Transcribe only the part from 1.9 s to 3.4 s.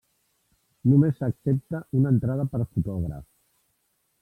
una entrada per fotògraf.